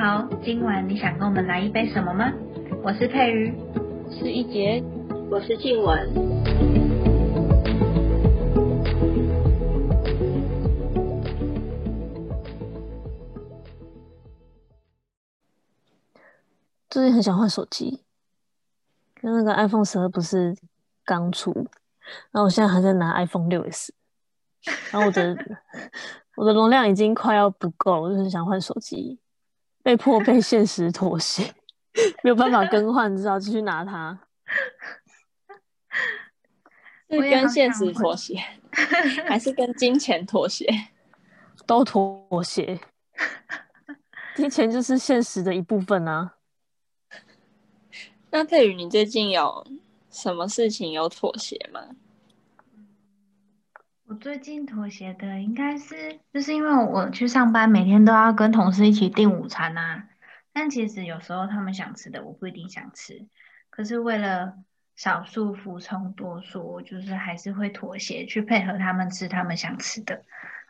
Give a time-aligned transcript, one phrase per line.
[0.00, 2.32] 好，今晚你想跟我们来一杯什么吗？
[2.84, 3.52] 我是佩瑜，
[4.08, 4.80] 是一杰，
[5.28, 5.98] 我是静雯。
[16.88, 18.04] 最近很想换手机，
[19.20, 20.56] 跟那个 iPhone 十二不是
[21.04, 21.52] 刚出，
[22.30, 23.92] 然后我现在还在拿 iPhone 六 S，
[24.92, 25.36] 然后我的
[26.36, 29.18] 我的容量已经快要不够，我就是想换手机，
[29.88, 31.42] 被迫被现实妥协，
[32.22, 34.20] 没有办法更换，只好继续拿它。
[37.08, 38.36] 是跟现实妥协，
[39.26, 40.66] 还是跟金钱妥协？
[41.64, 42.78] 都妥协，
[44.36, 46.34] 金钱就是现实的一部分啊。
[48.30, 49.66] 那佩宇，你最近有
[50.10, 51.80] 什么事情有妥协吗？
[54.08, 60.04] 我最近妥协的应该是，就是因为我去上班，每天都要跟同事一起订午餐啊。
[60.50, 63.26] 但其实有时候他们想吃的，我不一定想吃。
[63.68, 64.54] 可是为了
[64.96, 70.22] 少数服从多数，我就是还是会妥协，去配合他们吃他们想吃的。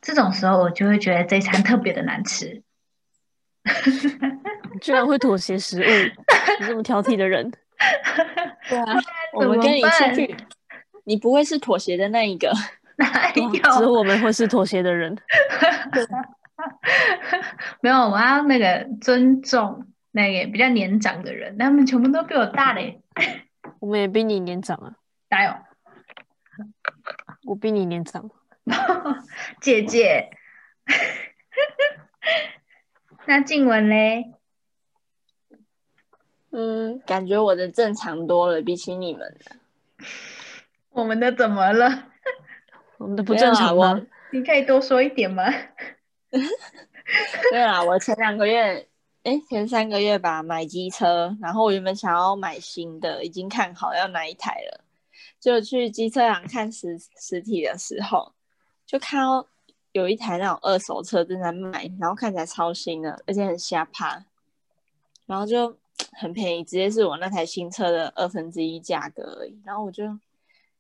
[0.03, 2.65] 这种时候，我就会觉得这餐特别的难吃。
[4.81, 5.85] 居然会妥协食物，
[6.61, 7.49] 你这么挑剔的人。
[8.69, 9.01] 对啊，
[9.33, 10.37] 我们跟你出去，
[11.05, 12.53] 你不会是妥协的那一个。
[12.99, 13.51] 哪有？
[13.51, 15.17] 只有我们会是妥协的人。
[17.81, 23.01] 没有，我要那个尊重那个比较年长的人，他们全部都比我大嘞。
[23.79, 24.97] 我们也比你年长啊。
[25.31, 25.55] 哪有？
[27.47, 28.29] 我比你年长。
[29.63, 30.31] 姐姐。
[33.27, 34.33] 那静雯嘞？
[36.51, 39.53] 嗯，感觉我的正常多了，比起你们的。
[40.91, 42.09] 我们的怎么了？
[42.99, 44.01] 我们的不正常吗？
[44.31, 45.45] 你可以多说一点吗？
[47.51, 48.87] 对啊，我前两个月，
[49.23, 54.85] 哎，前三个月吧，买机车，然后我原本想要买新的，已经看好要哪一台了，
[55.41, 58.33] 就去机车行看实实体的时候，
[58.85, 59.47] 就看到。
[59.93, 64.23] 有一台那种二手车正在卖，然后看起来超新的，而且很瞎趴，
[65.25, 65.75] 然后就
[66.13, 69.59] 很便宜，直接是我那台新车的二分之一价格而已。
[69.65, 70.05] 然后我就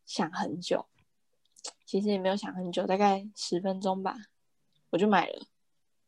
[0.04, 0.84] 想很久，
[1.88, 4.14] 其实也没有想很久，大概十分钟吧，
[4.90, 5.46] 我就买了。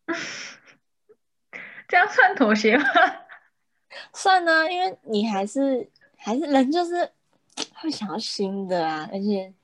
[1.89, 2.85] 这样算妥协吗？
[4.13, 7.11] 算呢，因为你还是还是人，就是
[7.77, 9.55] 会想要新的啊，而且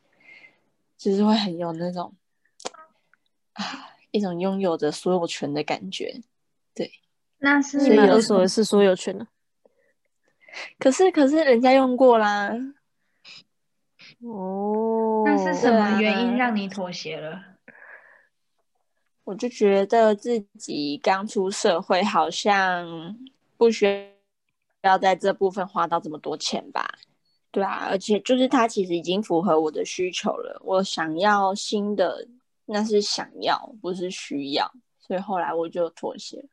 [0.97, 2.17] 就是会很有那种。
[3.53, 6.23] 啊，一种拥有着所有权的感觉，
[6.75, 6.91] 对，
[7.41, 9.27] 那是你买二手的是所有权的，
[10.79, 12.51] 可是可是人家用过啦，
[14.21, 17.43] 哦，那是什么原因让你妥协了？
[19.25, 23.17] 我就觉得自己刚出社会，好像
[23.57, 24.13] 不需
[24.83, 26.99] 要在这部分花到这么多钱吧？
[27.51, 32.29] 对啊，而且就是它其实已经符合我的需求了，我想要新的。
[32.69, 36.45] 那是想要，不是需要，所以后来我就妥协。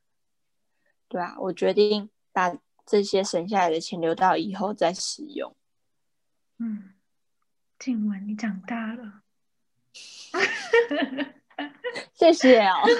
[1.08, 5.56] 对啊，我决定把这些省下来的钱留到以后再使用。
[6.60, 6.93] 嗯，
[7.78, 9.20] 静雯，你长大了，
[12.14, 12.72] 谢谢哦。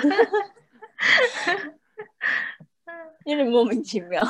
[3.25, 4.23] 有点莫名其妙，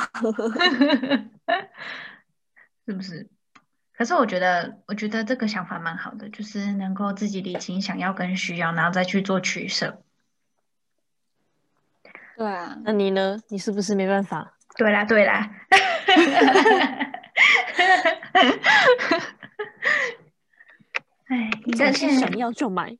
[2.85, 3.27] 是不是？
[3.93, 10.01] 可是我觉得，我觉得这个想法蛮好的，就是能够自己理清想要跟需要，然后再去做取舍。
[12.37, 13.39] 对啊，那你呢？
[13.49, 14.53] 你是不是没办法？
[14.77, 15.49] 对啦，对啦。
[21.27, 22.97] 哎，你但是想要就买。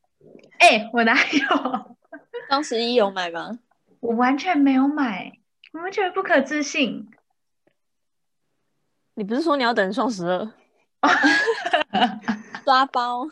[0.60, 1.96] 哎，我哪有？
[2.50, 3.60] 双十一有买吗？
[4.00, 5.32] 我完全没有买，
[5.74, 7.10] 完全不可置信。
[9.16, 10.52] 你不是说你要等双十二？
[12.66, 13.28] 抓包，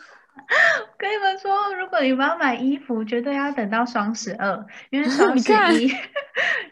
[0.97, 5.95] 跟你们说，如果你们要买衣服，绝对要等到双十二，因为 双十一，因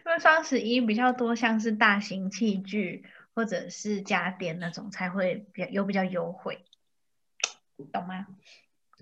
[0.06, 3.04] 为双十一比较多，像是大型器具
[3.34, 6.64] 或者是家电那种才会比较有比较优惠，
[7.86, 8.28] 懂吗？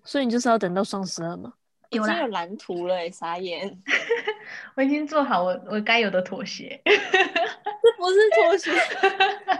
[0.04, 1.54] 所以你就是要等到双十二吗？
[1.90, 3.82] 已经有蓝图了，傻眼！
[4.76, 8.72] 我已经做好我我该有的妥协，这不是妥协。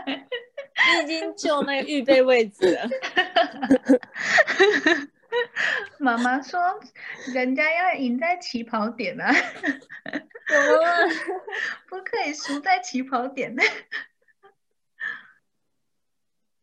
[0.06, 2.88] 你已经就那个预备位置了。
[5.98, 6.58] 妈妈说，
[7.34, 9.30] 人家要赢在起跑点啊，
[11.88, 13.54] 不可以输在起跑点。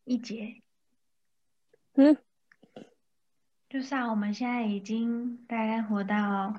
[0.05, 0.55] 一节，
[1.95, 2.17] 嗯，
[3.69, 6.53] 就像啊，我们现在已经大概活到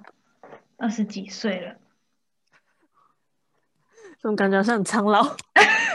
[0.77, 1.77] 二十几岁了。
[4.21, 5.37] 怎么感觉好像很苍老？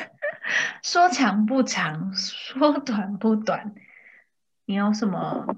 [0.82, 3.76] 说长不长，说短不短。
[4.66, 5.56] 你有什么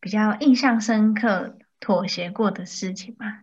[0.00, 3.42] 比较印象深刻、妥协过的事情吗？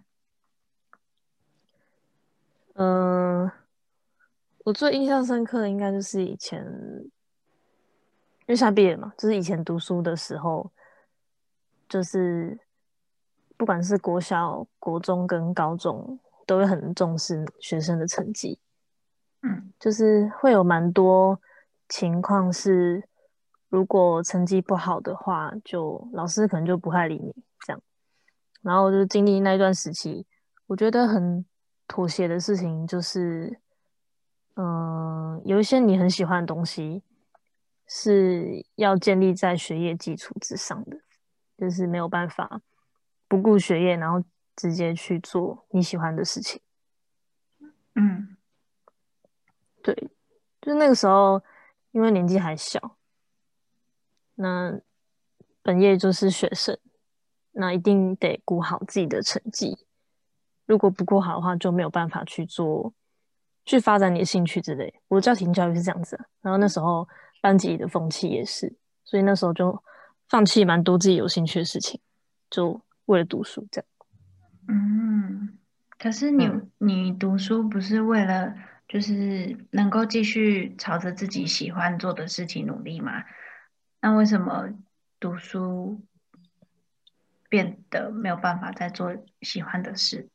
[2.73, 3.51] 嗯、
[4.65, 10.71] 我最印象深刻的应该就是以前，因为现在毕业嘛，就是以前读书的时候，
[11.91, 12.57] 就是
[13.57, 18.57] 不管是国小、国中跟高中，都会很重视学生的成绩。
[19.41, 21.37] 嗯就是会有蛮多
[21.89, 23.03] 情况是，
[23.67, 27.35] 如果成绩不好的话，就老师可能就不太理你
[27.65, 27.81] 这样。
[28.61, 30.25] 然后就经历那一段时期，
[30.67, 31.43] 我觉得很
[31.87, 33.59] 妥协的事情就是，
[34.55, 37.03] 嗯、有一些你很喜欢的东西
[37.87, 40.97] 是要建立在学业基础之上的，
[41.61, 42.59] 就是没有办法
[43.27, 44.23] 不顾学业，然后
[44.55, 46.59] 直接去做你喜欢的事情。
[47.93, 48.35] 嗯
[49.83, 49.93] 对，
[50.59, 51.39] 就那个时候，
[51.91, 52.97] 因为年纪还小，
[54.33, 54.81] 那
[55.61, 56.75] 本业就是学生，
[57.51, 59.85] 那一定得顾好自己的成绩。
[60.65, 62.91] 如果不顾好的话，就没有办法去做，
[63.65, 64.99] 去发展你的兴趣之类。
[65.09, 67.07] 我的家庭教育是这样子啊、然后那时候
[67.39, 69.71] 班级里的风气也是，所以那时候就
[70.31, 71.99] 放弃蛮多自己有兴趣的事情，
[72.49, 73.87] 就为了读书这样。
[74.69, 75.57] 嗯。
[75.99, 78.55] 可是你、嗯你读书不是为了
[78.87, 83.25] 就是能够继续朝着自己喜欢做的事情努力吗？
[83.99, 84.69] 那为什么
[85.19, 86.01] 读书
[87.49, 90.29] 变得没有办法再做喜欢的事？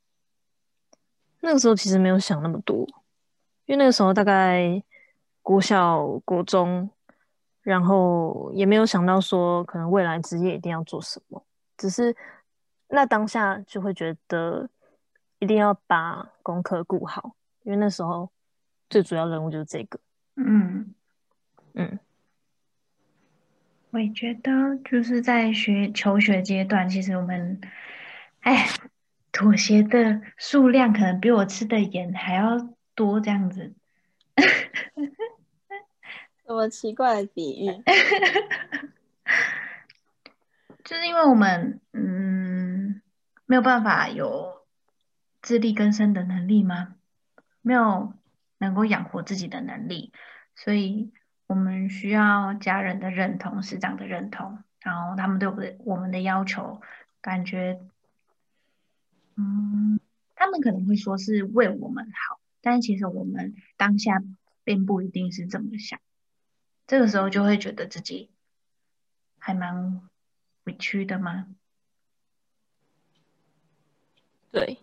[1.40, 2.86] 那个时候其实没有想那么多，
[3.64, 4.82] 因为那个时候大概
[5.40, 6.90] 国小、国中，
[7.66, 11.44] 然后也没有想到说可能未来职业一定要做什么，
[11.76, 12.14] 只是
[12.86, 14.70] 那当下就会觉得
[15.40, 17.34] 一定要把功课顾好，
[17.64, 18.30] 因为那时候
[18.88, 19.98] 最主要任务就是这个。
[20.36, 20.94] 嗯。
[21.78, 21.98] 嗯，
[23.90, 27.60] 我也觉得，就是在学求学阶段，其实我们，
[28.40, 28.66] 哎，
[29.30, 32.56] 妥协的数量可能比我吃的盐还要
[32.94, 33.74] 多，这样子。
[36.46, 37.82] 什么奇怪的比喻？
[40.84, 43.02] 就是因为我们，嗯，
[43.46, 44.64] 没有办法有
[45.42, 46.94] 自力更生的能力吗？
[47.62, 48.14] 没有
[48.58, 50.12] 能够养活自己的能力，
[50.54, 51.12] 所以
[51.48, 56.80] 我们需要家人的认同、师长的认同，然后他们对我的我们的要求，
[57.20, 57.80] 感觉，
[59.34, 59.98] 嗯，
[60.36, 64.22] 他们可能会说是为我们好，但其实我们当下
[64.62, 65.98] 并不一定是这么想，
[66.86, 68.30] 这个时候就会觉得自己
[69.38, 70.00] 还蛮
[70.64, 71.48] 委屈的吗？
[74.52, 74.78] 对，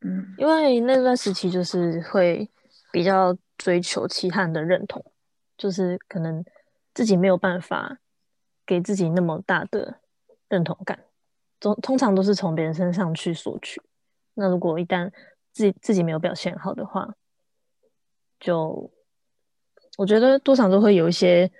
[0.00, 2.48] 嗯因为那段时期就是会
[2.92, 5.04] 比较追求其他人的认同，
[5.56, 6.44] 就是可能
[6.94, 7.98] 自己没有办法
[8.66, 10.00] 给自己那么大的
[10.48, 11.04] 认同感，
[11.58, 13.82] 通通常都是从别人身上去索取。
[14.34, 15.10] 那如果一旦
[15.52, 17.14] 自己自己没有表现好的话，
[18.38, 18.90] 就
[19.96, 21.50] 我觉得多少都会有一些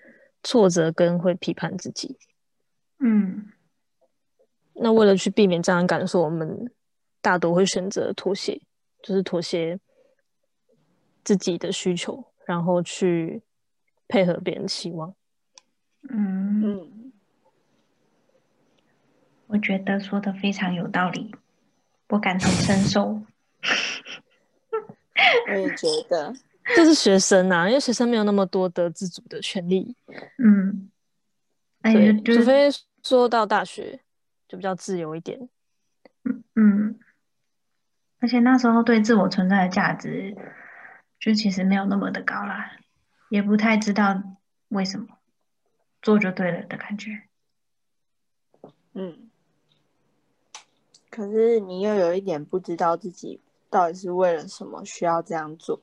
[0.43, 2.17] 挫折跟会批判自己。
[2.99, 3.50] 嗯
[4.75, 6.71] 那为了去避免这样的感受，我们
[7.21, 8.61] 大多会选择妥协，
[9.02, 9.78] 就是妥协
[11.23, 13.43] 自己的需求，然后去
[14.09, 15.14] 配合别人的期望。
[16.09, 17.12] 嗯，嗯，
[19.49, 21.35] 我觉得说的非常有道理，
[22.09, 23.21] 我感同身受。
[25.49, 26.33] 我也觉得，
[26.75, 29.97] 这是学生啊，因为学生没有那么多的自主的权利，
[30.39, 30.91] 嗯，
[31.83, 32.69] 哎，对，就就是除非
[33.03, 34.00] 说到大学
[34.49, 35.49] 就比较自由一点。
[36.55, 36.99] 嗯，
[38.19, 40.37] 而且那时候对自我存在的价值，
[41.19, 42.73] 就其实没有那么的高啦，
[43.31, 44.23] 也不太知道
[44.69, 45.07] 为什么
[46.03, 47.23] 做就对了的感觉。
[48.95, 49.31] 嗯。
[51.11, 55.83] 可是你又有一点不知道自己到底是为了什么需要这样做，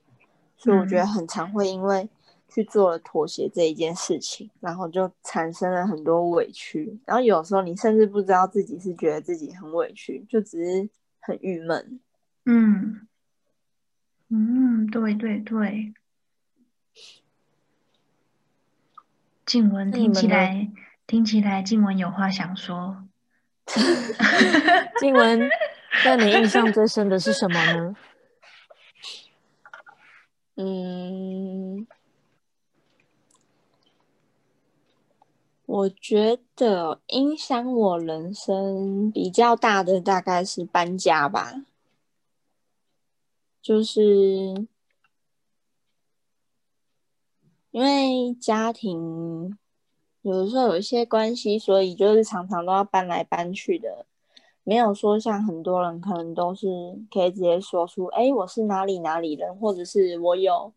[0.58, 2.10] 所以我觉得嗯很常会因为
[2.50, 12.00] 去做了妥协这一件事情，然后就产生了很多委屈，然后有时候你甚至不知道自己是觉得自己很委屈，就只是很郁闷。
[12.46, 13.08] 嗯
[14.30, 15.94] 嗯，对对对。
[19.46, 20.70] 静文听起来
[21.06, 23.06] 听起来静文有话想说。
[25.00, 25.50] 静文，
[26.06, 27.96] 那你印象最深的是什么呢？
[30.58, 31.88] 嗯。
[35.68, 41.66] 我觉得影响我人生比较大的大概是搬家吧。
[43.62, 44.66] 就是
[47.72, 49.58] 因为家庭，
[50.22, 54.06] 有的时候有一些关系，所以就是常常都要搬来搬去的。
[54.68, 56.68] 没有说像很多人可能都是
[57.10, 60.74] 可以直接说出，哎，我是哪里哪里人，或者是我有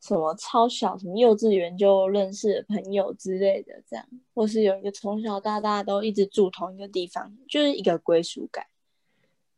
[0.00, 8.64] 什么超小什么幼稚园就认识的朋友之类的，这样，或是有一个从小到大都一直住同一个地方，就是一个归属感。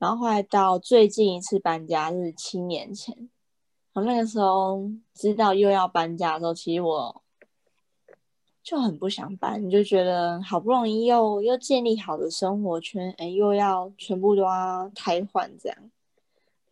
[0.01, 3.31] 然后后来到最近一次搬家是七年前，
[3.93, 7.23] 我那个时候知道又要搬家的时候，其实我
[8.67, 15.79] 就很不想搬，你就觉得好不容易又又建立好的生活圈，哎，又要全部都要瘫痪这样，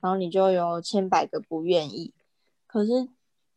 [0.00, 2.12] 然后你就有千百个不愿意，
[2.66, 3.08] 可是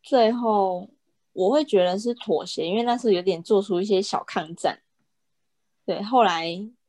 [0.03, 0.87] 最后
[1.33, 4.83] 我会觉得是妥协，因为那时候有点做出一些小抗战，
[5.83, 6.45] 对，后来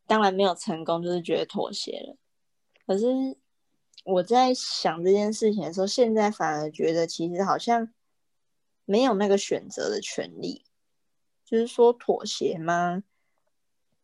[0.07, 2.17] 当然没有成功，就是觉得妥协了。
[2.87, 3.39] 可是
[4.05, 7.89] 我在想这件事情的时候，现在反而觉得其实好像
[8.85, 10.67] 没有那个选择的权利，
[11.49, 13.03] 就是说妥协吗？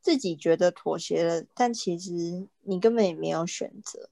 [0.00, 4.08] 自己觉得妥协了，但其实你根本也没有选择，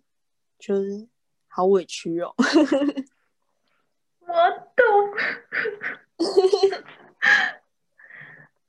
[0.58, 1.08] 就是
[1.48, 2.34] 好委屈哦。
[4.20, 4.34] 我
[4.76, 4.84] 懂，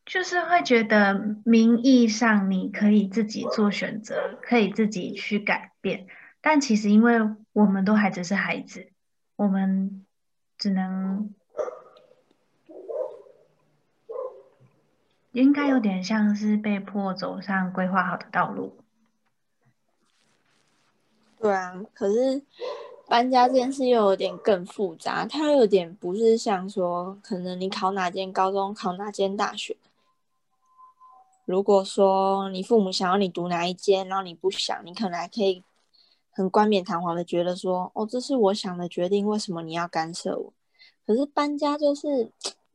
[0.06, 5.72] 就是会觉得名义上你可以自己做选择，可以自己去改。
[5.82, 6.08] 变，
[6.40, 7.20] 但其实因为
[7.52, 8.94] 我们都还只是孩子，
[9.36, 10.06] 我们
[10.58, 11.36] 只能
[15.34, 18.78] 应该有点像是被迫走上规划好的道路。
[21.38, 22.42] 对啊，可是
[23.08, 29.76] 搬家这件事又有点更复杂，它有点不是像说可能你考哪间高中，考哪间大学。
[31.46, 35.64] 如果说你父母想要你读哪一间，然后你不想，你可能还可以。
[36.36, 40.54] 很冠冕堂皇的觉得说，哦，这是我想的决定，为什么你要干涉我？
[41.06, 42.32] 可是搬家就是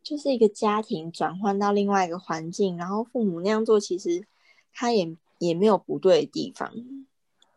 [0.09, 4.25] 就是一个家庭转换到另外一个环境，然后父母那样做，其实
[4.73, 6.73] 他也也没有不对的地方。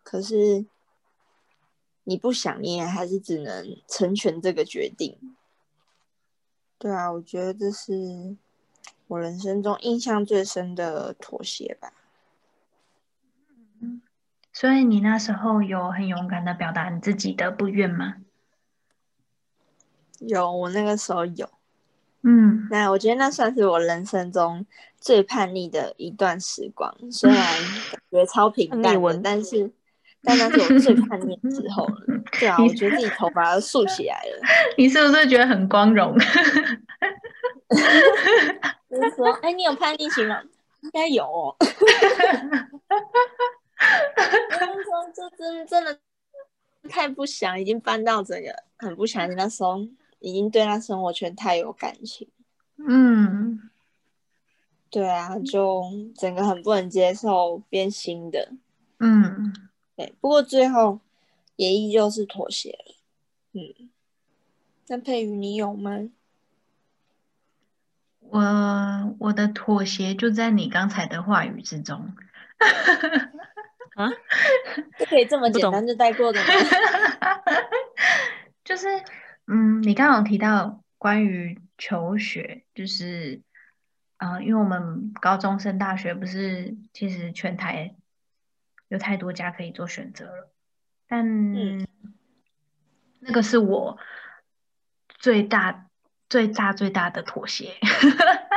[0.04, 0.66] 可是
[2.04, 5.18] 你不想，你也还是只能成全这个决定。
[6.78, 8.36] 对啊，我觉得这是
[9.08, 11.94] 我人生中印象最深的妥协吧。
[14.52, 18.18] 所以你那时候有很勇敢的表达你自己的不愿吗？
[20.20, 21.50] 有，我那个时候有。
[22.24, 24.66] 嗯，那我觉得那算是我人生中
[25.00, 26.96] 最叛逆的一段时光。
[27.12, 29.72] 虽然感觉超平淡的，但是，
[30.24, 31.96] 但那是我最叛逆的时候了。
[32.40, 34.40] 对啊，我觉得自己头发都竖起来了。
[34.78, 36.16] 你是不是觉得很光荣？
[38.90, 40.42] 就是说，哎，你有叛逆期吗？
[40.82, 41.24] 应该有。
[41.24, 41.56] 哦。
[44.84, 45.98] 说这真真的
[46.90, 49.28] 太不想，已经搬到这个很不想。
[49.36, 49.80] 那时候
[50.22, 52.30] 已经对他生活圈太有感情，
[52.78, 53.70] 嗯，
[54.90, 55.84] 对啊，就
[56.16, 58.54] 整个很不能接受变新的，
[59.00, 59.54] 嗯，
[59.98, 60.14] 对。
[60.22, 61.00] 不过最后
[61.58, 62.96] 也依旧是妥协了，
[63.54, 63.90] 嗯。
[64.88, 66.10] 那佩瑜，你有吗？
[68.20, 72.14] 我我的妥协就在你刚才的话语之中。
[73.96, 74.10] 啊，
[75.00, 76.48] 就可以这么简单就带过的吗？
[78.64, 78.88] 就是，
[79.48, 83.42] 嗯，你刚刚有提到关于求学，就是，
[84.18, 87.96] 呃，因为我们高中升大学，不是其实全台
[88.88, 90.52] 有太多家可以做选择了，
[91.08, 91.78] 但
[93.20, 93.98] 那个是我
[95.10, 95.88] 最大、
[96.30, 97.74] 最大、最大的妥协，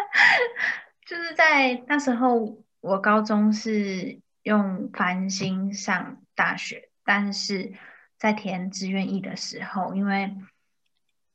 [1.06, 4.20] 就是在那时候，我高中是。
[4.44, 7.72] 用繁星上大学，但是
[8.18, 10.36] 在填志愿意的时候，因为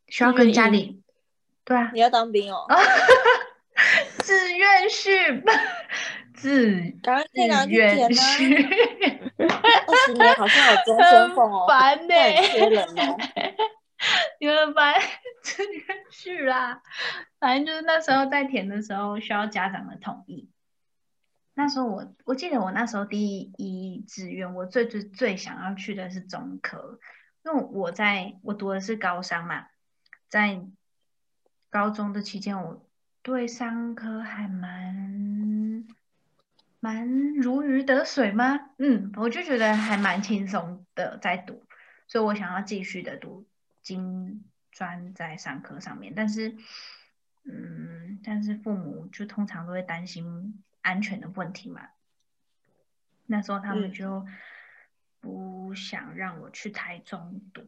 [0.09, 1.01] 需要跟家里，
[1.63, 2.65] 对啊，你要当兵哦，
[4.23, 5.43] 志愿序，
[6.33, 8.55] 自自愿序，
[9.37, 12.13] 二十年好像有终身俸哦，烦呢，
[12.43, 13.17] 缺人哦，
[14.39, 14.95] 你们班
[15.43, 16.81] 志愿序啦，
[17.39, 20.49] 反正就是那时候在填的时候需要家长的同意。
[21.53, 26.99] 那时候我我记得我那时候第一志愿，我最最最想要去的是中科，
[27.43, 29.65] 因为我在我读的是高商嘛，
[30.29, 30.65] 在
[31.69, 32.87] 高中的期间，我
[33.21, 35.85] 对商科还蛮
[36.79, 38.71] 蛮如鱼得水吗？
[38.77, 41.63] 嗯，我就觉得还蛮轻松的在读，
[42.07, 43.45] 所以我想要继续的读
[43.81, 46.55] 金专在商科上面，但是
[47.43, 50.63] 嗯，但是父母就通常都会担心。
[50.81, 51.89] 安全的问题嘛，
[53.25, 54.25] 那时候他们就
[55.19, 57.67] 不想让我去台中读，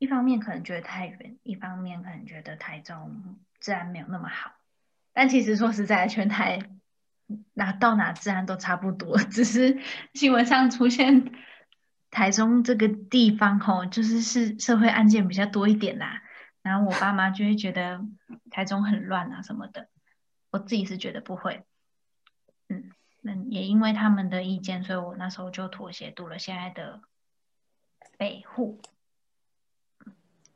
[0.00, 4.52] 一方面可能觉得太远，一方面可能觉得台中治安没有那么好。
[5.12, 6.58] 但其实说实在，全台
[7.52, 9.78] 哪到哪治安都差不多， 只是
[10.14, 11.30] 新闻上出现
[12.10, 16.22] 台中这个地方吼，就是是社会案件比较多一点啦。
[16.62, 18.00] 然后我爸妈就会觉得
[18.50, 19.90] 台中很乱啊什么的，
[20.50, 21.62] 我自己是觉得不会。
[22.70, 22.90] 嗯，
[23.20, 27.02] 那也因为他们的意见，所以我那时候就妥协读了现在的
[28.16, 28.80] 北户。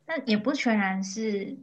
[0.06, 1.56] 那也不全然是，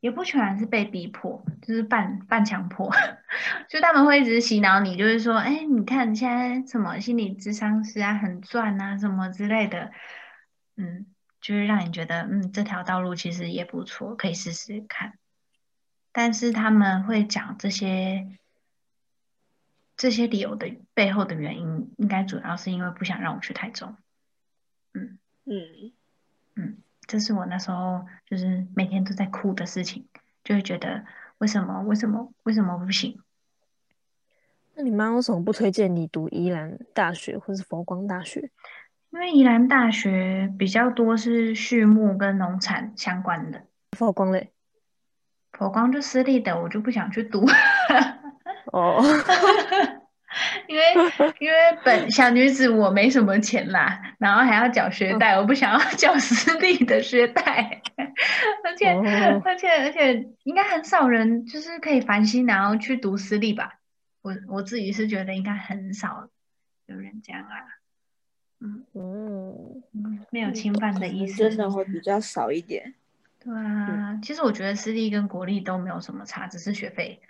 [0.00, 2.90] 也不全然是被逼迫，就是半半强迫。
[3.68, 9.92] 就他们会一直洗脑你，就是说，哎，你看现在什么心理智商师啊，很赚啊，什么之类的，
[10.76, 11.06] 嗯，
[11.40, 15.18] 就是让你觉得，嗯，这条道路其实也不错，可以试试看。
[16.10, 18.26] 但是他们会讲这些
[19.96, 23.96] 这些理由的背后的原因，应该主要是因为不想让我去台中。
[24.94, 25.92] 嗯嗯
[26.54, 26.78] 嗯。
[27.08, 30.06] 这是我那时候就是每天都在哭的事情，
[30.44, 31.04] 就会觉得
[31.38, 33.18] 为什么为什么为什么不行？
[34.74, 38.50] 那你妈为什么不推荐你读宜兰大学或是佛光大学？
[39.10, 43.64] 因为宜兰大学比较多是畜牧跟农产相关的。
[43.96, 44.52] 佛光嘞？
[45.52, 47.44] 佛光就私立的，我就不想去读。
[48.70, 49.02] 哦。
[50.68, 50.84] 因为
[51.38, 57.80] 因为本小女子我没什么钱啦，然后还要缴学贷，我不想要缴 私立的学贷，
[58.64, 58.90] 而且
[59.44, 63.78] 而且而且应该很少人就是可以烦心然后去读私立吧，
[64.22, 66.28] 我我自己是觉得应该很少
[66.86, 67.56] 有人这样啊，
[68.60, 72.94] 嗯嗯，没有侵犯的意思，真的会比较少一点。
[73.42, 77.20] 对啊，其实我觉得私立跟国立都没有什么差，只是学费。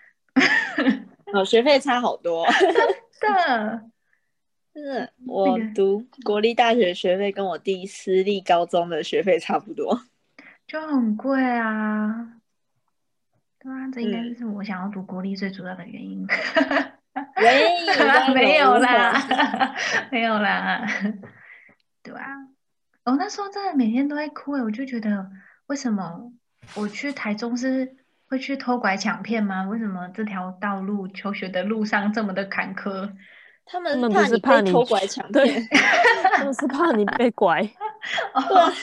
[1.34, 2.74] 哦，学费差好多， 真
[3.20, 3.90] 的，
[4.74, 10.02] 是我读国立大学学费跟我弟私立高中的学费差不多，
[10.66, 12.40] 就很贵啊。
[13.58, 16.26] 对啊，这应该是我想要读国立最主要的原因。
[17.36, 19.74] 没 没有啦，
[20.12, 20.86] 没有啦。
[22.02, 22.36] 对啊，
[23.04, 25.28] 我那时候真的每天都在哭哎，我就觉得
[25.66, 26.32] 为什么
[26.74, 27.96] 我去台中是。
[28.28, 29.64] 会去偷拐抢骗吗？
[29.64, 33.12] 为什么这条道路求学的路上这么的坎坷？
[33.64, 35.66] 他们不是怕你偷拐抢骗，
[36.32, 37.60] 他们是怕你被拐。
[38.48, 38.74] 对，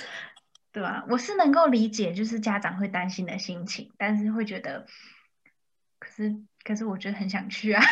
[0.73, 1.05] 对吧？
[1.09, 4.85] 我是能够理解，就是家长会担心的心情，但是会觉得，
[5.99, 7.83] 可是可是我觉得很想去啊。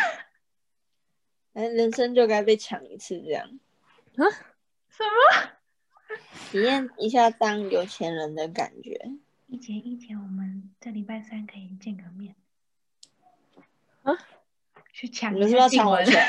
[1.54, 3.48] 哎，人生就该被抢一次这样
[4.18, 4.26] 啊？
[4.90, 5.50] 什么？
[6.52, 9.00] 体验一下当有钱人的感觉。
[9.54, 12.34] 一节一节，我们这礼拜三可以见个面
[14.02, 14.18] 啊？
[14.92, 15.32] 去抢？
[15.36, 16.26] 你们是要抢我钱？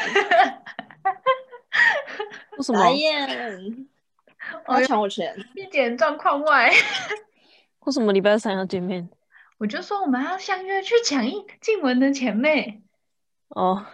[2.58, 2.80] 为什么？
[4.68, 5.34] 我要抢我钱？
[5.54, 6.70] 一点状况外。
[7.86, 9.08] 为什么礼拜三要见面？
[9.56, 12.82] 我就说我们要相约去抢一静文的钱妹。
[13.48, 13.86] 哦，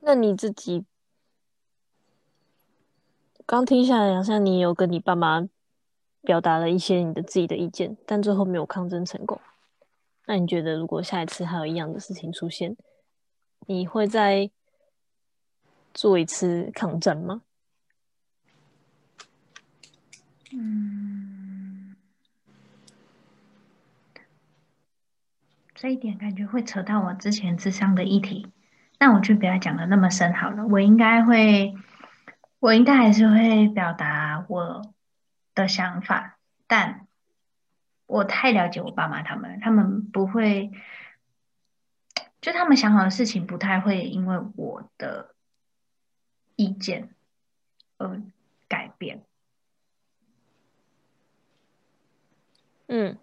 [0.00, 0.84] 那你自己
[3.46, 5.48] 刚听下来，好像你有跟你爸妈。
[6.22, 9.40] 表达了一些你的自己的意见，但最后没有抗争成功。
[10.26, 12.76] 那你觉得，如果下一次还有一样的事情出现，
[13.66, 14.50] 你会再
[15.92, 17.42] 做一次抗战吗？
[20.52, 21.96] 嗯，
[25.74, 28.46] 这一点感觉会扯到我之前智商的议题，
[29.00, 30.64] 那我就不要讲的那么深好了。
[30.68, 31.74] 我应该会，
[32.60, 34.82] 我应该还是会表达我。
[35.54, 37.06] 的想法，但
[38.06, 40.70] 我太了解我爸妈他们，他们不会，
[42.40, 45.34] 就他们想好的事情不太会因为我的
[46.56, 47.14] 意见
[47.96, 48.22] 而
[48.68, 49.24] 改变。
[52.88, 53.18] 嗯，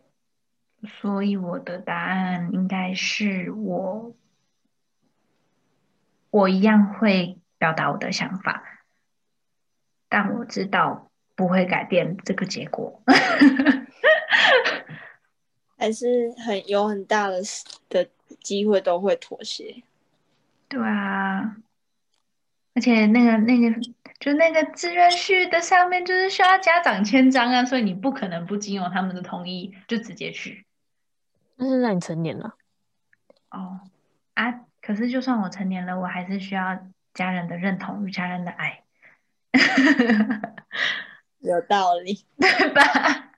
[0.87, 4.15] 所以我的答案应该是我，
[6.31, 8.63] 我一样会表达我的想法，
[10.07, 11.08] 但我知道。
[11.39, 13.01] 不会改变这个结果，
[15.79, 17.39] 还是很有很大的
[17.87, 18.09] 的
[18.41, 19.81] 机会都会妥协。
[20.67, 21.55] 对啊，
[22.75, 23.73] 而且那个那个
[24.19, 30.65] 就那个志愿序的上面就是需要家长签章啊，所以你不可能不经由他们的同意就直接去。
[31.55, 32.55] 那现在你成年了。
[33.49, 33.79] 哦
[34.33, 38.83] 啊，可是就算我成年了，我还是需要家人的认同与家人的爱。
[41.39, 42.83] 有道理， 对吧？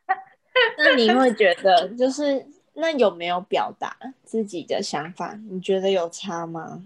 [0.78, 5.38] 那你会觉得，就是那有没有表达自己的想法？
[5.50, 6.84] 你觉得有差吗？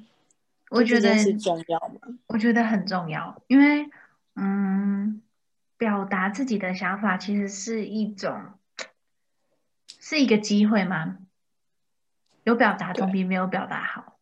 [0.70, 2.18] 我觉得是重要吗？
[2.28, 3.90] 我觉得很重要，因为，
[4.36, 5.22] 嗯，
[5.78, 8.42] 表达自己的想法其实是一种，
[10.00, 11.18] 是一个机会吗？
[12.44, 14.18] 有表达总比没有表达好。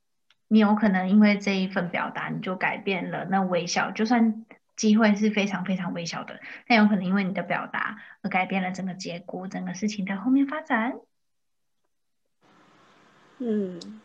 [0.47, 10.93] 你有可能因为这一份表达，你就改变了那微笑，就算机会是非常非常微小的，但有可能因为你的表达而改变了整个结果，整个事情的后面发展。
[13.39, 14.01] 嗯，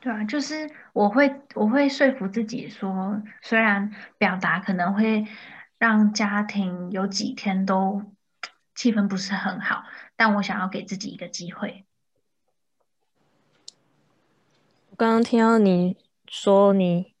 [0.00, 5.26] 对啊，就是我会我会说服自己说，虽然表达可能会
[5.78, 8.12] 让家庭有几天都
[8.74, 9.84] 气氛不是很好，
[10.16, 11.84] 但我想要给自己一个机会。
[14.90, 15.96] 我刚刚听到你
[16.28, 17.13] 说你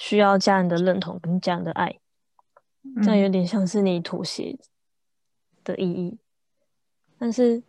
[0.00, 2.00] 需要家人的认同跟家人的爱，
[3.02, 4.58] 这样有点像是你妥协
[5.62, 6.18] 的意义，
[7.18, 7.62] 但是。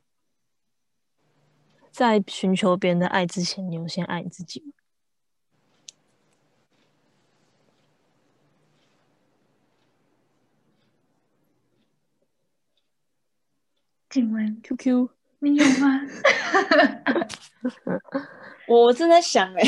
[1.91, 4.71] 在寻求别人的爱之前，你有先爱你自己吗？
[14.09, 15.99] 请问 QQ，你有吗？
[18.69, 19.61] 我正在想哎，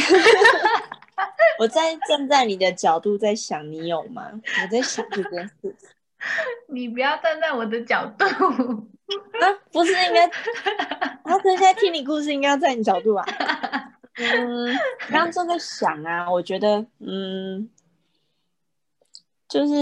[1.59, 4.31] 我在站在你的角度在想，你有吗？
[4.33, 5.75] 我在想这件事。
[6.69, 8.25] 你不要站在我的角度。
[8.25, 10.27] 啊，不是应该？
[11.23, 13.25] 他现在听你故事，应该要在你角度啊。
[14.15, 14.73] 嗯，
[15.09, 17.69] 刚刚正在想啊，我觉得，嗯，
[19.47, 19.73] 就是，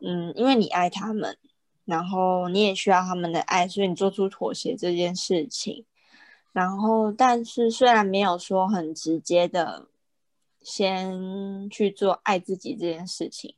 [0.00, 1.36] 嗯，因为你爱他们，
[1.84, 5.84] 然后你也需要他们的爱，所以你做出妥协这件事情。
[6.52, 9.88] 然后，但是虽然没有说很直接的
[10.60, 13.54] 先去做爱自己这件事情。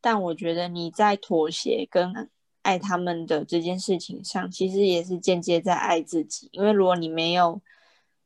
[0.00, 2.30] 但我觉得你在妥协跟
[2.62, 6.48] 爱他们的这件事情上，其实也是间接在爱自己。
[6.52, 7.60] 因为如果你没有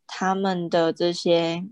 [0.07, 1.67] 他们的这些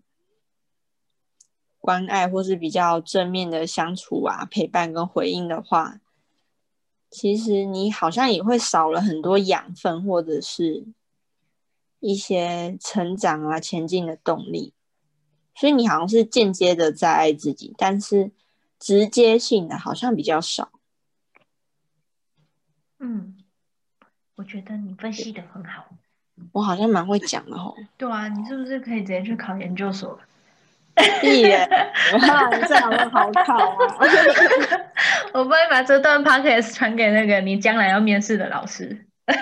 [1.78, 6.00] 关爱，或是比较正面的相处啊、陪伴跟回应的话，
[7.08, 10.84] 其实你好像也会少了很多养分，或者是
[12.02, 14.74] 一些成长啊、前进的动力。
[15.54, 18.32] 所以你好像是间接的在爱自己，但是。
[18.84, 20.72] 直接性的好像比较少。
[22.98, 23.36] 嗯，
[24.34, 25.84] 我觉得你分析的很好。
[26.50, 27.76] 我好像蛮会讲的哦。
[27.96, 30.18] 对啊，你是不是可以直接去考研究所？
[31.20, 31.64] 屁耶！
[32.26, 33.76] 哇，你这好像好考啊！
[35.32, 39.06] 我帮你把这段 podcast 传给那个你将来要面试的老师。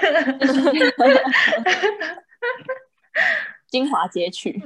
[3.68, 4.60] 精华截取。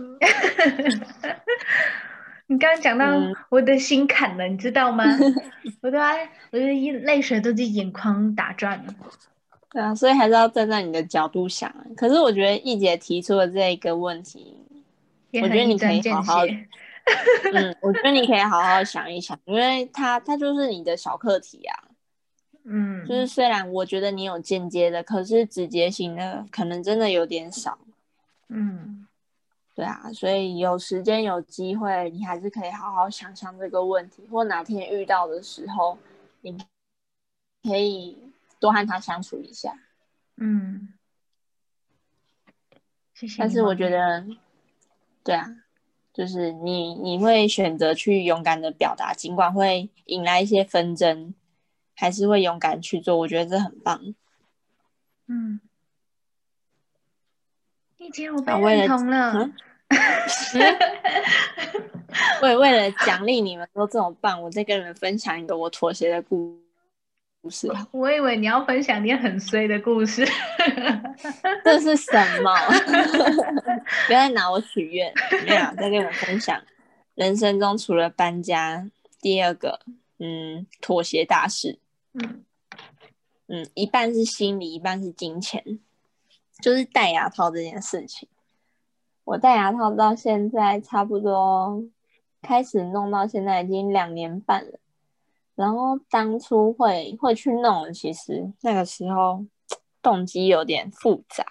[2.47, 3.07] 你刚刚讲到
[3.49, 5.05] 我的心坎了，你知道吗？
[5.81, 8.95] 我都爱，我的眼泪水都在眼眶打转了。
[9.71, 11.75] 对啊，所以还是要站在你的角度想。
[11.97, 14.57] 可是我觉得易姐提出的这一个问题，
[15.33, 16.45] 我觉得你可以好好，
[17.53, 21.79] 嗯，我觉得你可以好好想一想，因为它它就是你的小课题啊。
[22.65, 27.79] 嗯，就是虽然我觉得你有间接的，可是直接型的可能真的有点少。
[28.49, 29.07] 嗯。
[29.77, 35.99] 对啊，所以有时间有机会，你还是可以好好想想这个问题，或哪天遇到的时候，
[36.43, 36.57] 你
[37.65, 38.17] 可以
[38.61, 39.77] 多和他相处一下。
[40.37, 40.95] 嗯，
[43.15, 43.35] 谢谢。
[43.41, 44.25] 但是我觉得，
[45.25, 45.57] 对啊，
[46.13, 51.35] 就是你你会选择去勇敢的表达，尽管会引来一些纷争，
[51.95, 53.17] 还是会勇敢去做。
[53.17, 54.15] 我觉得这很棒。
[55.27, 55.61] 嗯。
[57.97, 59.51] 以前我被认同了。
[62.43, 66.59] 为为了奖励你们都这么棒，我再跟你们分享一个我妥协的故
[67.41, 67.71] 故事。
[67.93, 70.27] 我以为你要分享你很衰的故事。
[71.65, 72.55] 这是什么？
[74.07, 75.13] 不要拿我许愿。
[75.47, 76.61] 没有，再跟我分享
[77.15, 79.81] 人生中除了搬家，第二个
[80.19, 81.79] 嗯妥协大事。
[82.15, 82.45] 嗯
[83.47, 85.79] 嗯，一半是心理，一半是金钱。
[86.61, 88.29] 就是戴牙套这件事情，
[89.25, 91.85] 我戴牙套到现在差不多
[92.41, 94.79] 开始弄到现在已经两年半了。
[95.57, 99.45] 然后当初会会去弄，其实那个时候
[100.01, 101.45] 动机有点复杂，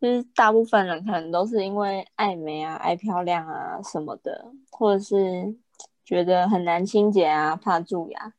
[0.00, 5.56] 就是大部分人可能都是因为爱美啊、爱漂亮啊什么的，或者是
[6.04, 8.34] 觉得很难清洁啊、怕蛀牙。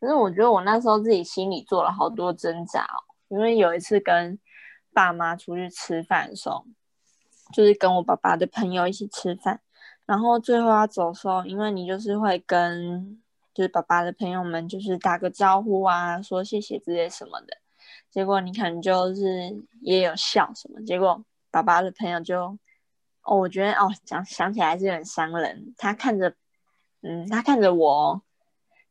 [0.00, 3.04] 可是我觉得我那时候自己心里做了好多挣扎哦。
[3.28, 4.38] 因为有一次跟
[4.92, 6.64] 爸妈出去吃饭的时候，
[7.52, 9.60] 就是跟我爸爸的朋友一起吃饭，
[10.06, 13.22] 然后最后要走的时候，因为你就是会跟
[13.54, 17.56] 就是爸爸的朋友们就是打个招呼啊，说谢谢之类什么的，
[18.10, 19.22] 结果你可能就是
[19.80, 22.58] 也有笑什么，结果爸爸的朋友就
[23.22, 26.34] 哦，我觉得哦，讲想起来是有点伤人，他看着
[27.02, 28.20] 嗯，他看着我，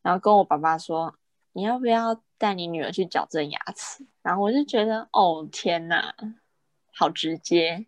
[0.10, 1.14] 然后跟我爸爸说
[1.54, 6.16] ：“你要不要带你女儿去矫正牙齿？”然后我就觉得，哦天哪，
[6.92, 7.86] 好直接。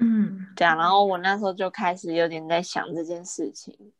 [0.00, 3.92] 嗯，对啊，然后我那时候就开始有点在想这件事情，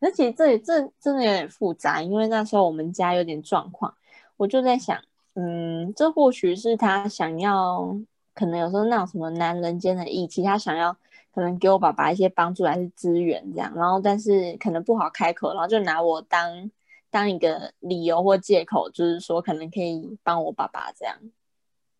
[0.00, 3.94] 而且这这真的有点复杂，因为那时候我们家有点状况，
[4.38, 4.98] 我就在想，
[5.34, 7.94] 嗯，这或许是他想要，
[8.34, 10.96] 可能有时候那种什么男人间的义气，他想要
[11.34, 16.70] 可能给我爸爸一些帮助还是资源这样，然后但是可能不好开口，然后就拿我当
[17.10, 21.16] 当一个理由或借口，就是说可能可以帮我爸爸这样。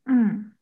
[0.07, 0.53] 嗯，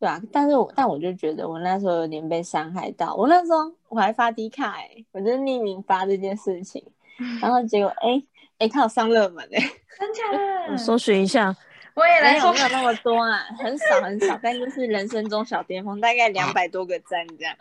[0.00, 3.14] 对啊，但是我但我就觉得我那时候有点被伤害到。
[3.14, 6.82] 我那时候我还发低卡哎、我就匿名发这件事情，
[7.42, 8.22] 然后结果哎
[8.58, 9.60] 哎，他有上热门哎、
[9.98, 10.38] 真假的？
[10.72, 11.54] 我搜寻一下，
[11.98, 17.56] 我也没来说有没有那么多啊，很少很少，但就是人生中小巅峰，大概两百多个赞这样，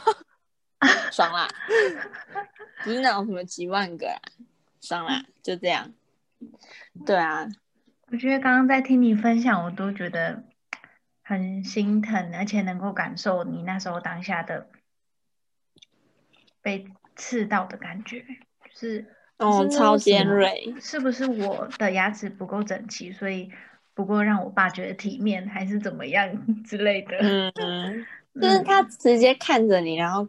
[1.10, 1.48] 爽啦，
[2.84, 4.20] 不是那种什么几万个啊，
[4.82, 5.92] 爽啦，就这样。
[7.06, 7.48] 对啊，
[8.10, 10.44] 我觉得刚刚在听你分享，我都觉得
[11.22, 14.68] 很心疼，而且能够感受你那时候当下的
[16.60, 19.06] 被刺到的感觉，就是
[19.40, 23.50] 哦，超尖锐，是不是我的牙齿不够整齐，所以
[23.94, 26.28] 不够让我爸觉得体面，还是怎么样
[26.64, 27.16] 之类的？
[27.20, 28.06] 嗯 嗯。
[28.40, 30.26] 就是他直接看着你，然后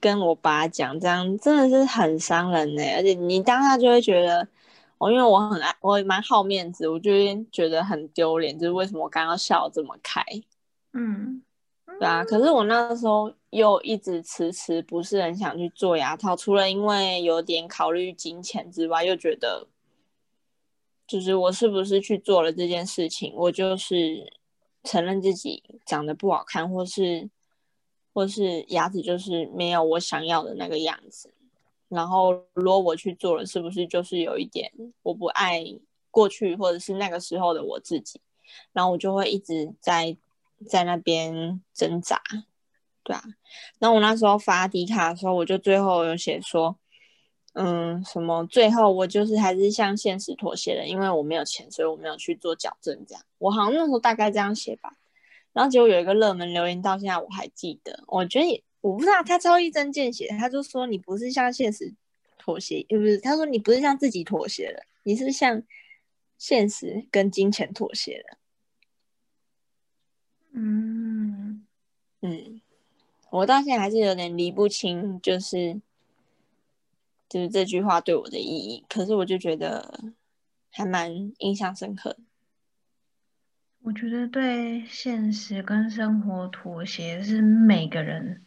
[0.00, 2.82] 跟我爸讲，这样真的是很伤人呢。
[2.96, 4.46] 而且你当下就会觉得，
[4.98, 7.10] 我、因为我很爱，我也蛮好面子，我就
[7.50, 10.22] 觉得很丢脸，就是为什么我刚刚笑得这么开，
[10.92, 11.42] 嗯，
[11.98, 12.22] 对啊。
[12.22, 19.66] 可是我那时候又一直迟迟不是很想去做牙套，除了因为有点考虑金钱之外，又觉得，
[21.06, 24.32] 就是我是不是去做了这件事情，我就是
[24.84, 27.30] 承认自己长得不好看，或是
[28.12, 31.32] 或是牙齿就是没有我想要的那个样子。
[31.88, 34.70] 然后如果我去做了，是不是就是有一点
[35.02, 35.64] 我不爱
[36.10, 38.20] 过去或者是那个时候的我自己？
[38.72, 40.16] 然后我就会一直在
[40.66, 42.20] 在那边挣扎，
[43.08, 43.22] 对啊。
[43.78, 46.76] 然后我那时候发迪卡的时候，我就最后有写说，
[47.54, 53.24] 嗯，什么最后我就是还是向现实妥协了，因为我没有钱，所以我没有去做矫正，这样。
[53.38, 54.92] 我好像那时候大概这样写吧。
[55.54, 58.04] 然后结果有一个热门留言，到现在我还记得。
[58.08, 61.94] 我觉得也我不知道他超一针见血，他就说你不是向现实
[62.38, 65.62] 妥协，呃不是，他说你不是向自己妥协了，你是向
[66.36, 68.38] 现实跟金钱妥协了。
[70.52, 71.66] 嗯，
[72.20, 72.60] 嗯，
[73.30, 75.80] 我到现在还是有点理不清，就是
[77.28, 78.84] 就是这句话对我的意义。
[78.88, 80.12] 可是我就觉得
[80.70, 82.20] 还蛮印象深刻的。
[83.82, 88.44] 我觉得对现实跟生活妥协是每个人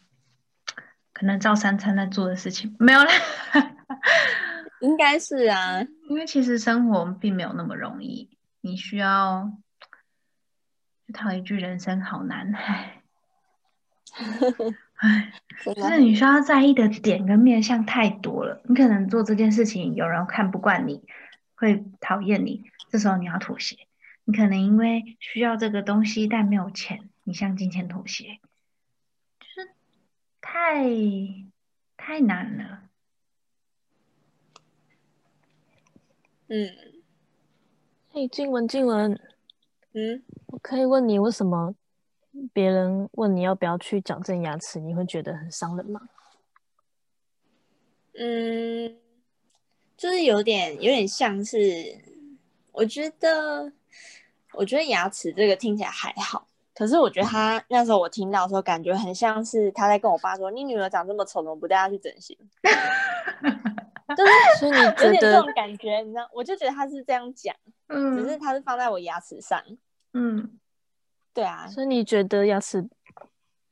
[1.12, 3.10] 可能照三餐在做的事情，没有啦。
[4.80, 9.52] 应该是啊，因为其实生活并没有那么容易，你需要，
[11.06, 13.01] 就套一句“人生好难”，唉，
[14.96, 15.32] 唉，
[15.64, 18.62] 真的就是你需要在意的点跟面向太多了。
[18.64, 21.02] 你可能做这件事情，有人看不惯你，
[21.56, 23.76] 会讨厌你，这时候你要妥协。
[24.24, 28.38] 你可能因为需要这个东西，但没有钱，你向金钱妥协，
[29.40, 29.70] 就是
[30.40, 30.84] 太
[31.96, 32.82] 太难了。
[36.48, 36.70] 嗯
[38.10, 39.18] 嘿，静文，静文，
[39.94, 41.74] 嗯，我可以问你，为什么
[42.52, 46.00] 别人问你要不要去矫正牙齿，你会觉得很伤人吗？
[48.14, 48.96] 嗯，
[49.96, 51.98] 就是有点有点像是，
[52.72, 53.72] 我觉得
[54.52, 62.36] 我觉得牙齿这个听起来还好，可是我觉得他那时候我听到的时候，感觉很像是他在跟我爸说：“你女儿长这么丑，怎么不带她去整形？”
[64.14, 66.28] 就是 所以你有点这种感觉，你知道？
[66.34, 67.54] 我就觉得他是这样讲，
[67.88, 69.58] 嗯只是嗯他是放在我牙齿上。
[70.12, 70.58] 嗯，
[71.34, 72.88] 对啊，所以你觉得牙齿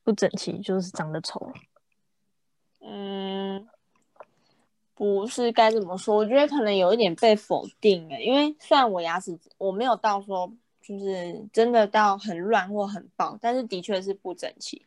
[0.03, 1.51] 不整齐就是长得丑？
[2.79, 3.67] 嗯，
[4.95, 6.15] 不是该怎么说？
[6.15, 14.81] 我觉得可能有一点被否定了，因为虽然我牙齿我没有到说就是真的到很乱或很爆，但是的确是不整齐。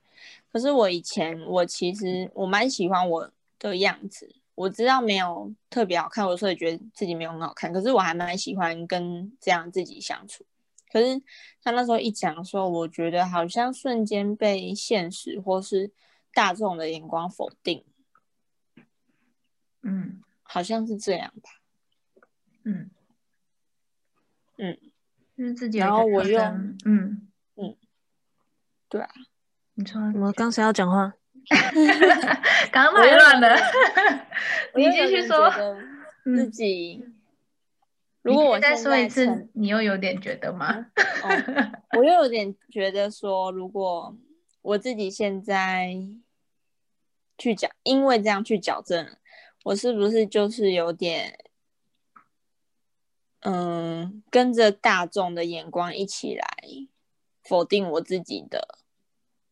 [0.53, 10.45] 可是我以前我其实我蛮喜欢我的样子，我知道没有特别好看，我有时候也觉得自己没有很好看，可是我还蛮喜欢跟这样自己相处。
[10.95, 11.21] 可是
[11.61, 15.91] 他那时候一讲的时候，我觉得好像瞬间被现实或是
[16.33, 17.85] 大众的眼光否定，
[19.83, 21.51] 嗯好像是这样吧。
[22.63, 22.91] 嗯
[24.59, 24.79] 嗯，
[25.37, 26.41] 就是自己然后我又
[26.85, 27.77] 嗯嗯
[28.89, 29.11] 对啊，
[29.75, 31.13] 你说我刚才要讲话，
[32.71, 33.57] 刚刚太乱了，
[34.77, 35.51] 你继续说。
[36.25, 37.05] 自己，
[38.25, 40.87] 如果我再说一次，你又有点觉得吗？
[41.95, 44.17] 我又有点觉得说，如果
[44.63, 45.95] 我自己现在
[47.37, 49.15] 去矫，因为这样去矫正，
[49.65, 51.39] 我是不是就是有点，
[53.41, 56.49] 嗯，跟着大众的眼光一起来
[57.43, 58.79] 否定我自己的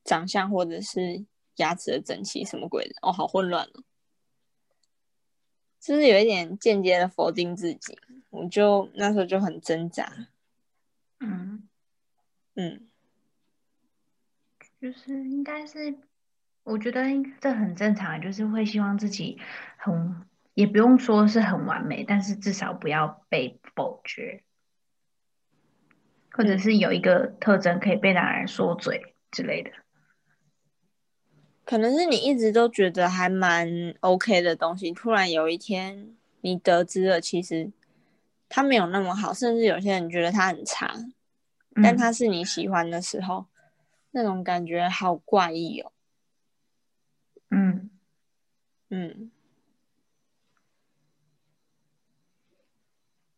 [0.02, 2.94] 长相，或者是牙齿的整齐什么鬼的？
[3.02, 3.84] 哦，好混乱哦。
[5.82, 7.98] 就是有一点间接的否定自己，
[8.30, 10.28] 我就那时候就很挣扎。
[11.18, 11.68] 嗯
[12.54, 12.86] 嗯，
[14.80, 15.98] 就是应该是，
[16.62, 17.02] 我觉得
[17.40, 19.40] 这很正常，就是会希望自己
[19.76, 24.44] 很，也不用说是很完美，但是至少不要被否决，
[26.30, 29.72] 或者是有一个特征可以被男人说嘴之类的。
[31.72, 37.72] 可能是你一直都觉得还蛮 OK 的东西，突然有一天你得知了，其实
[38.50, 40.94] 它没有那么好，甚至有些人觉得它很差，
[41.82, 43.46] 但它是你喜欢的时候，
[44.10, 45.92] 那种感觉好怪异哦。
[47.48, 47.88] 嗯
[48.90, 49.30] 嗯，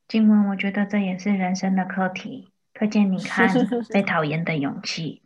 [0.09, 3.49] 今晚我觉得这也是人生的课题，推荐你看
[3.93, 5.23] 《被 讨厌的勇气》。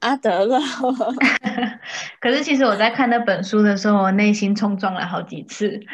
[0.00, 0.58] 啊，得了！
[2.20, 5.80] 可是其实我在看那本书的时候，我内心冲撞了好几次。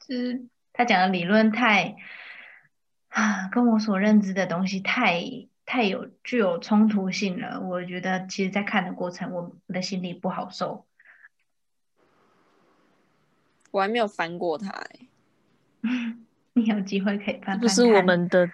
[0.00, 1.94] 就是他讲的理论太
[3.10, 5.22] 啊，跟我所认知的东西太
[5.64, 7.60] 太有具有冲突性了。
[7.60, 10.86] 我觉得其实，在看的过程，我的心里不好受。
[13.70, 15.06] 我还没有翻过它，哎，
[16.54, 17.60] 你有机会可以翻。
[17.60, 18.50] 不是我们的。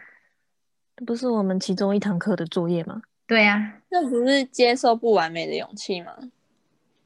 [1.05, 3.03] 不是我们其中一堂课的作业吗？
[3.27, 6.13] 对呀，那不是接受不完美的勇气吗？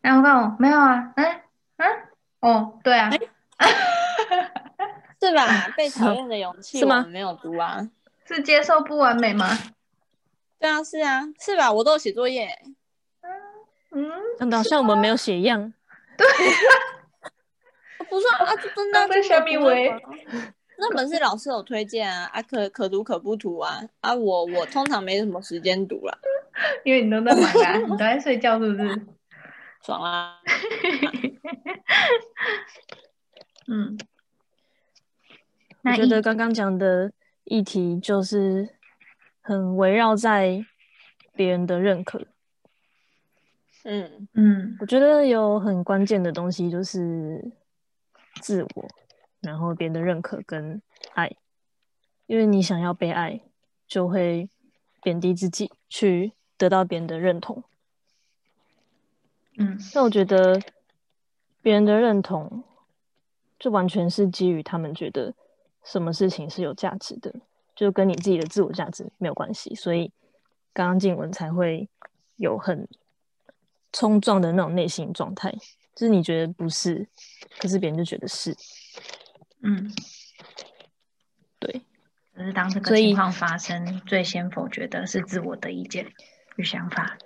[0.03, 1.43] 哎，我看我没有啊，哎，
[1.77, 1.89] 嗯，
[2.41, 3.11] 哦，对啊，
[5.21, 5.69] 是吧？
[5.77, 7.05] 被讨厌的勇气是吗？
[7.09, 7.89] 没有读啊，
[8.27, 9.49] 是接受不完美吗？
[10.59, 11.73] 对啊，是啊，是吧？
[11.73, 12.49] 我都有写作业。
[13.93, 15.73] 嗯嗯，好像我们没有写一样。
[16.17, 16.27] 对，
[18.09, 19.91] 不是啊，真的 被小米为。
[20.81, 26.19] 那本是老师有推荐啊，啊可可读可不读啊，啊我我通常没什么时间读了，
[26.85, 29.07] 因为你都在忙啊，你都在睡觉是不是？
[29.83, 30.39] 爽啦！
[33.67, 33.99] 嗯，
[35.85, 37.11] 我觉得刚刚讲的
[37.45, 38.69] 议题就是
[39.41, 40.63] 很围绕在
[41.35, 42.27] 别人的认可。
[43.85, 47.43] 嗯嗯，我觉得有很关键的东西就是
[48.43, 48.87] 自我。
[49.41, 50.83] 然后别人的认可跟
[51.15, 51.35] 爱，
[52.27, 53.41] 因为你想要被爱，
[53.87, 54.49] 就会
[55.03, 57.65] 贬低自己，去得到别人的认同。
[59.57, 60.61] 嗯，那我觉得
[61.63, 62.65] 别人的认同，
[63.59, 65.35] 就完全是基于他们觉得
[65.83, 67.35] 什么事情是有价值的，
[67.75, 69.75] 就跟你自己的自我价值没有关系。
[69.75, 70.13] 所以
[70.73, 71.89] 刚刚静文才会
[72.37, 72.87] 有很
[73.93, 75.51] 冲撞的那种内心状态，
[75.95, 77.09] 就是你觉得不是，
[77.59, 78.55] 可是别人就觉得是。
[79.63, 79.93] 嗯，
[81.59, 81.83] 对，
[82.33, 86.11] 可是当这个情况发生，最先否决的是自我的意见
[86.57, 87.19] 与想法。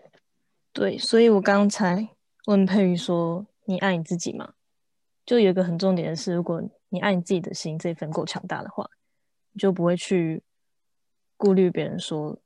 [0.72, 2.08] 对，所以我刚才
[2.46, 4.54] 问佩瑜说：“你爱你自己吗？”
[5.24, 8.90] 就有一个很重点的是，如果你爱你自己的心这份够强大的话，
[9.52, 10.42] 你就不会去
[11.36, 12.36] 顾虑别人说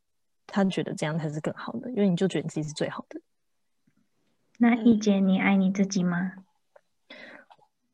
[0.47, 3.21] 他觉得这样才是更好的，因为你就觉得你自己是最好的。
[4.59, 6.45] 那易杰，你爱你自己吗？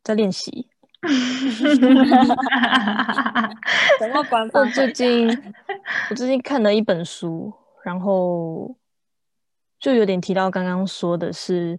[0.03, 0.69] 在练习。
[3.99, 4.63] 怎么官方？
[4.63, 5.29] 我最近
[6.11, 7.53] 我最近看了一本书，
[7.85, 8.77] 然后
[9.79, 11.79] 就有点提到刚刚说的是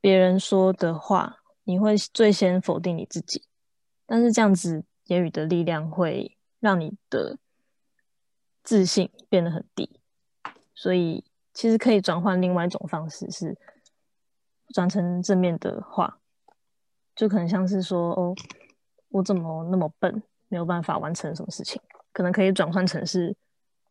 [0.00, 3.42] 别人说的话，你会最先否定你自己，
[4.06, 7.38] 但是这样子言语的力量会让你的
[8.62, 10.00] 自信变得很低，
[10.74, 13.58] 所以其实可以转换另外一种方式，是
[14.72, 16.19] 转成正面的话。
[17.20, 18.34] 就可能像是说，哦，
[19.10, 21.78] 我怎么那么笨，没有办法完成什么事情？
[22.14, 23.36] 可能可以转换成是，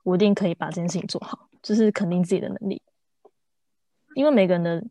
[0.02, 2.82] 我一定可以把这件事情做好，就是肯定自己的能力。
[4.16, 4.84] 因为每个人的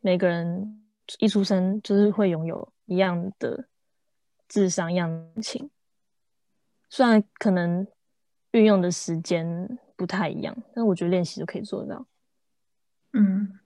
[0.00, 0.84] 每个人
[1.18, 3.64] 一出生就是会拥有一样的
[4.48, 5.70] 智商、一样的情，
[6.90, 7.86] 虽然可能
[8.50, 12.06] 运用的时间不太一样，但我觉得练习就可以做到。
[13.14, 13.60] 嗯。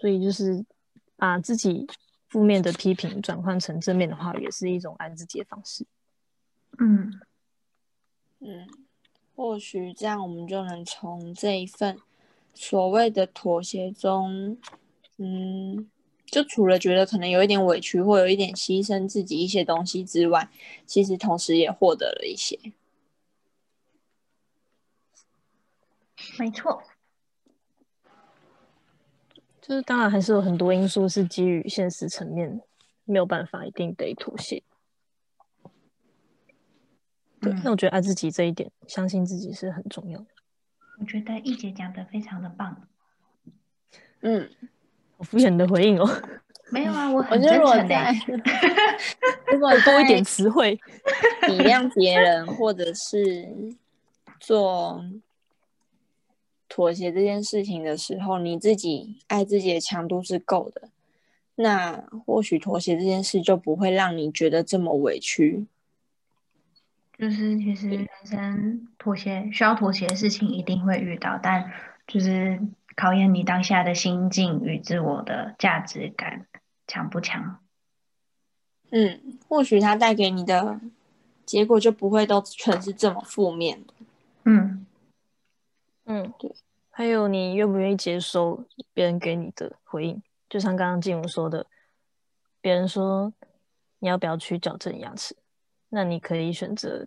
[0.00, 0.64] 所以就是
[1.16, 1.86] 把自己
[2.28, 5.84] 负面的批评转换成正面的话，也是一种安自己的方式。
[6.78, 7.20] 嗯
[8.38, 8.66] 嗯，
[9.36, 11.98] 或许这样我们就能从这一份
[12.54, 14.56] 所谓的妥协中，
[15.18, 15.90] 嗯，
[16.24, 20.48] 就除了觉得可能有一点委屈或有一点牺牲自己一些东西之外，
[20.86, 22.58] 其实同时也获得了一些。
[26.38, 26.82] 没错，
[29.60, 32.60] 就是当然还是有很多因素是基于现实层面
[33.04, 34.62] 没有办法一定得妥协。
[37.40, 40.26] 对，那我觉得爱自己这一点，相信自己是很重要的。
[40.98, 42.88] 我觉得一姐讲的非常的棒。
[44.20, 44.50] 嗯，
[45.16, 46.06] 好敷衍的回应哦。
[46.70, 48.14] 没有啊，我我很觉得我真诚的在，
[49.52, 50.78] 如果多一点在词汇。
[51.46, 53.48] 体谅别人，或者是
[54.38, 55.02] 做
[56.70, 60.88] 妥协这件事情的时候，你自己爱自己的强度是够的，
[61.56, 65.66] 那或许妥协这件事就不会让你觉得这么委屈。
[67.18, 71.70] 就是其实人生妥协需要妥协的事情一定会遇到，但
[72.06, 72.60] 就是
[72.94, 76.46] 考验你当下的心境与自我的价值感
[76.86, 77.58] 强不强。
[78.90, 80.80] 嗯，或许它带给你的
[81.44, 83.94] 结果就不会都全是这么负面的。
[84.44, 84.86] 嗯
[86.10, 86.52] 嗯，对。
[86.90, 90.22] 还有你愿不愿意接收别人给你的回应？
[90.48, 91.64] 就像刚刚静茹说的，
[92.60, 93.32] 别人说
[94.00, 95.36] 你要不要去矫正牙齿，
[95.88, 97.06] 那你可以选择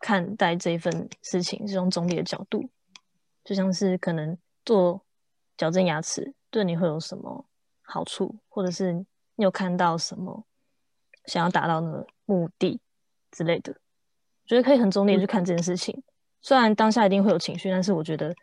[0.00, 2.68] 看待这份事情是用中立的角度，
[3.42, 5.02] 就像是可能做
[5.56, 7.46] 矫正牙齿对你会有什么
[7.80, 10.44] 好处，或者是你有看到什么
[11.24, 12.78] 想要达到的目的
[13.30, 16.02] 之类的，我觉得可以很中立的去看这件事情。
[16.40, 18.34] 虽然当下一定会有情绪，但是我觉得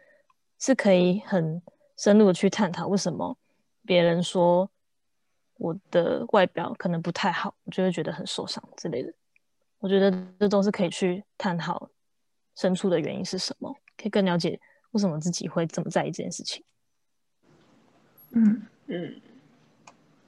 [0.60, 1.62] 是可以很
[1.98, 3.38] 深入的去探讨为什么
[3.86, 4.70] 别人说
[5.58, 9.14] 我的外表可能不太好，我就会觉得很受伤之类的。
[9.80, 11.90] 我觉得这都是可以去探讨
[12.56, 14.60] 深处的原因是什么，可以更了解
[14.92, 16.64] 为什么自己会这么在意这件事情。
[18.32, 19.22] 嗯，嗯，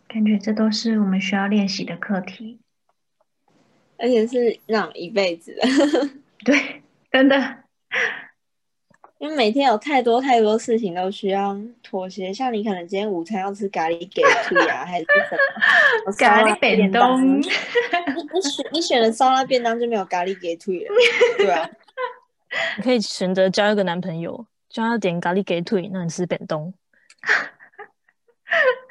[0.08, 2.60] 感觉这都是我们需要练习的课题。
[3.98, 5.62] 而且是让一辈子的，
[6.44, 6.84] 对，
[7.16, 7.58] 真的。
[9.20, 12.34] 因为每天有太多太多事情都需要妥协。
[12.34, 15.38] 像你可能今天午餐要吃咖喱给兔啊，还是什
[16.06, 20.80] 么咖喱便便当你你选你选了烧腊便当就没有咖喱给兔了，
[21.38, 21.70] 对啊，
[22.76, 26.74] 你可以选择交一个男朋友，叫他点咖喱给腿，那你吃便当。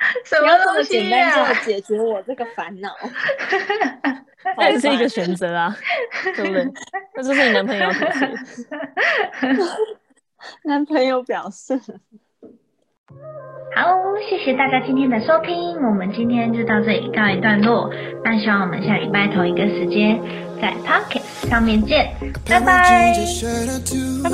[0.25, 2.91] 什不要这么么东西简单呀、就解决我这个烦恼。
[4.59, 5.75] 那也是一个选择啊，
[6.37, 6.67] 对不对？
[7.17, 7.89] 那就是你男朋友。
[10.65, 11.81] 男朋友表示，
[13.75, 13.89] 好，
[14.29, 17.91] 谢谢大家今天的收听，我们今天就到这里告一段落。
[18.23, 20.21] 那希望我们下礼拜同一个时间
[20.61, 22.15] 在 Pocket 上面见，
[22.47, 23.15] 拜拜。
[24.23, 24.29] 拜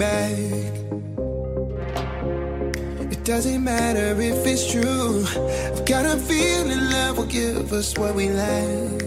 [0.00, 0.87] 拜。
[3.28, 5.22] Doesn't matter if it's true.
[5.70, 9.00] I've got a feeling love will give us what we lack.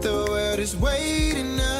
[0.00, 1.75] The world is waiting up.